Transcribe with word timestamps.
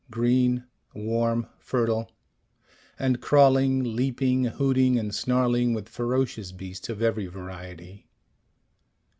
Green, 0.09 0.63
warm, 0.95 1.45
fertile 1.59 2.09
and 2.97 3.21
crawling, 3.21 3.83
leaping, 3.95 4.45
hooting 4.45 4.97
and 4.97 5.13
snarling 5.13 5.75
with 5.75 5.87
ferocious 5.89 6.51
beasts 6.51 6.89
of 6.89 7.03
every 7.03 7.27
variety. 7.27 8.07